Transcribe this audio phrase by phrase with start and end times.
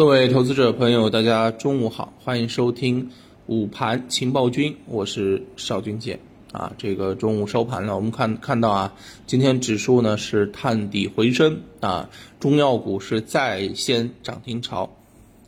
[0.00, 3.10] 各位投资者朋友，大家中午好，欢迎收听
[3.48, 6.18] 午盘情报君，我是邵军杰
[6.52, 6.72] 啊。
[6.78, 8.94] 这个中午收盘了，我们看看到啊，
[9.26, 12.08] 今天指数呢是探底回升啊，
[12.40, 14.88] 中药股是再掀涨停潮，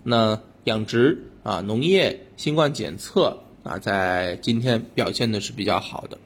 [0.03, 6.19] 那养殖啊、农业、新冠检测啊，在今天表现的是比较好的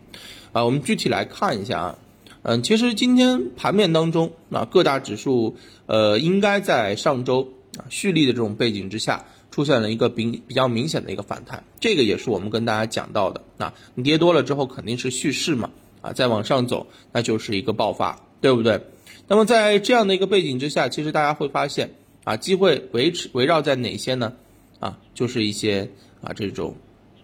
[0.51, 0.65] 啊。
[0.65, 1.99] 我们具体来看一下啊。
[2.43, 5.57] 嗯，其实今天盘面当中啊，各大指数
[5.87, 11.63] 呃，应该在上周啊蓄力的这种背景之下，出现了一个比比较明显的一个反弹。
[11.81, 15.71] 这个也是我们跟大家讲到的啊，你跌多了之后肯定是蓄势嘛，
[16.01, 18.81] 啊，再往上走那就是一个爆发，对不对？
[19.29, 21.91] 那么在这样的一个背景之下，其实大家会发现
[22.25, 24.33] 啊，机会维持围绕在哪些呢？
[24.81, 25.91] 啊，就是一些
[26.21, 26.75] 啊这种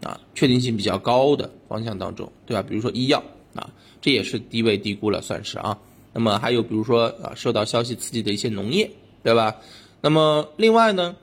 [0.03, 2.63] 啊确定性比较高的方向当中，对吧？
[2.63, 3.23] 比如说医药。
[3.55, 3.69] 啊，
[4.01, 5.79] 这也是低位低估了，算是啊。
[6.15, 8.91] 那么还有比如说啊，受到消息刺激的一些农业，
[9.23, 9.55] 对吧？
[10.03, 11.17] 那么另外呢，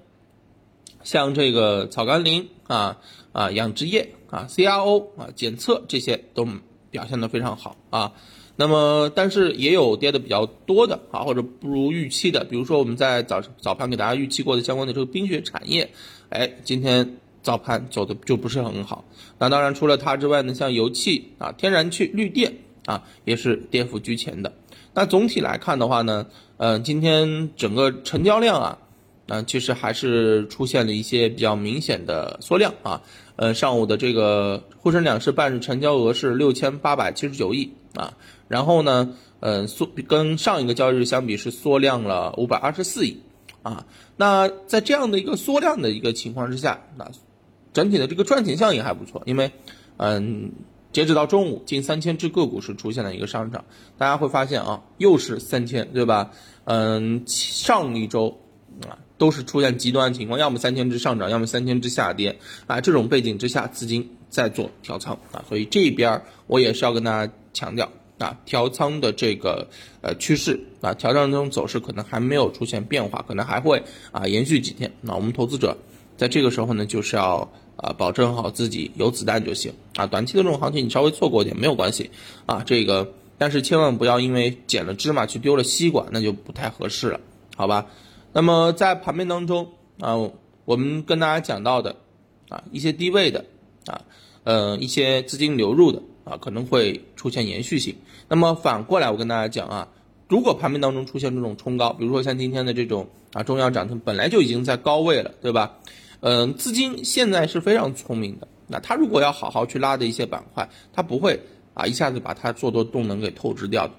[1.03, 2.97] 像这个草甘膦啊
[3.31, 6.47] 啊，养殖业啊，CRO 啊，检测这些都
[6.89, 8.13] 表现的非常好啊。
[8.55, 15.91] 那么但是也有跌的比较多的啊，或者不如预期的，比如说我们在早早盘给大家预期过的相关的这个冰雪产业，
[16.29, 17.17] 哎，今天。
[17.41, 19.05] 早盘走的就不是很好，
[19.39, 24.51] 那当然除了它之外呢，像油气啊、天然气、绿电啊，也是跌幅居前的。
[24.99, 26.25] 那总体来看的话呢，
[26.57, 28.77] 呃，今天整个成交量啊，
[29.27, 33.01] 嗯，其实还是出现了一些比较明显的缩量啊。
[33.37, 38.13] 呃，上午的这个沪深两市半日成交额是六千八百七十九亿啊，
[38.49, 43.21] 然后呢，呃，缩跟上一个交易日相比是缩量了五百二十四亿
[43.63, 43.85] 啊。
[44.17, 47.09] 那在这样的一个缩量的一个情况之下，那
[47.71, 49.49] 整体的这个赚钱效应还不错，因为，
[49.95, 50.51] 嗯，
[50.91, 53.63] 截止到中午，近三千只个股是出现了一个上涨。
[53.97, 56.31] 大家会发现啊，又是三千，对吧？
[56.65, 58.39] 嗯，上一周
[58.87, 62.81] 啊都是出现极端情况，要么三千只上涨，要么三千只下跌啊。
[62.81, 67.87] 这种背景之下，资金在做调仓啊，所以这边我也是要跟大家强调
[68.17, 69.67] 啊，调仓的这个
[70.01, 74.91] 呃趋势啊，调仓中走势可能还没有出现变化，可能还会啊延续几天。
[75.01, 75.77] 那我们投资者。
[76.19, 80.05] 在这个时候呢，就是要啊保证好自己有子弹就行啊。
[80.05, 82.11] 短期的这种行情你稍微错过一点没有关系
[82.45, 82.61] 啊。
[82.65, 87.21] 这个但是千万不要因为捡了芝麻去丢了西瓜，那就不太合适了，
[87.55, 87.85] 好吧？
[88.33, 89.71] 那么在盘面当中
[90.01, 90.17] 啊，
[90.65, 91.95] 我们跟大家讲到的
[92.49, 93.45] 啊一些低位的
[93.85, 94.01] 啊，
[94.43, 97.95] 呃一些资金流入的啊可能会出现延续性。
[98.27, 99.87] 那么反过来我跟大家讲啊，
[100.27, 105.77] 如果盘面当中出现这种冲高，比如说像今天的这种啊中药涨停，本来就已经在高位了，对吧？
[106.21, 108.47] 嗯，资金现在是非常聪明的。
[108.67, 111.39] 那他如果要好好去拉的一些板块，他不会
[111.73, 113.93] 啊一下子把它做多动能给透支掉的。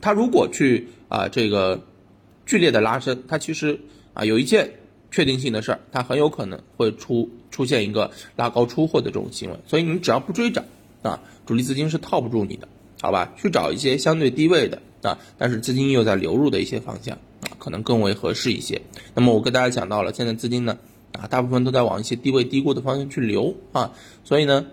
[0.00, 1.80] 他如果去啊这个
[2.44, 3.80] 剧烈的拉升，它其实
[4.12, 4.70] 啊有一件
[5.10, 9.56] 确定性的事儿，它很有可能会出出现一个拉高出货的这种行为。
[9.66, 10.64] 所以你只要不追涨
[11.02, 12.68] 啊，主力资金是套不住你的，
[13.00, 13.32] 好吧？
[13.36, 18.82] 去找一些相对低位的啊，但是资金又在流入的一些方向啊，可能更为合适一些。
[19.14, 20.76] 那么我跟大家讲到了，现在资金呢。
[21.12, 23.92] 啊，大部分都在往一些低位低估的方向去流啊，
[24.24, 24.66] 所以呢，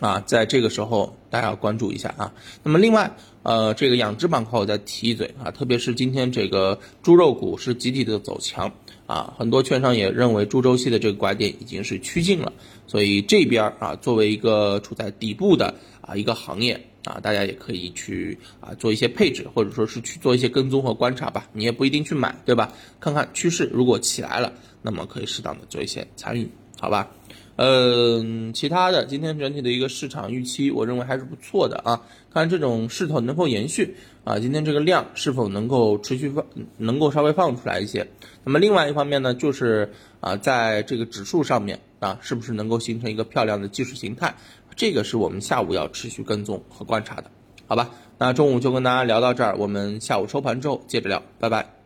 [0.00, 2.32] 啊，在这个时候大家要关注一下啊。
[2.62, 8.72] 那么另外，呃，这个养殖板块我再提一嘴啊，特别是今天这个猪肉股是集体的走强
[9.06, 12.52] 啊，很多券商也认为猪周期的这个拐点已经是趋近了，
[12.86, 15.74] 所以这边啊，作为一个处在底部的
[16.08, 16.80] 啊一个行业。
[17.04, 21.48] 啊，大家也可以去啊做一些配置，或者说是去做一些跟踪和观察吧。
[21.54, 22.70] 你也不一定去买，对吧？
[23.00, 24.52] 看看趋势，如果起来了，
[24.82, 27.08] 那么可以适当的做一些参与，好吧？
[27.56, 32.02] 嗯，其他的今天整体的一个市场预期，我认为还是不错的啊。
[32.30, 34.38] 看这种势头能否延续啊？
[34.38, 36.44] 今天这个量是否能够持续放，
[36.76, 38.06] 能够稍微放出来一些？
[38.44, 44.34] 那么另外一方面呢，就是啊，在这个指数上面啊，是不是能够形成一个漂亮的技术形态？
[44.78, 47.24] 这个是我们下午要持续跟踪和观察的，
[47.66, 47.90] 好吧？
[48.16, 51.77] 那中午就跟大家聊到这儿，我们下午收盘之后接着聊，拜拜。